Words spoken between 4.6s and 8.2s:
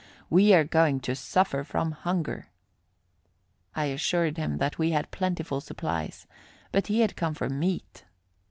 we had plentiful supplies, but he had come for meat.